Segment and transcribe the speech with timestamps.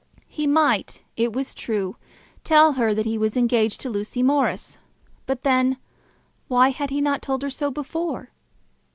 [0.27, 1.95] He might, it was true,
[2.43, 4.79] tell her that he was engaged to Lucy Morris;
[5.27, 5.77] but then
[6.47, 8.31] why had he not told her so before?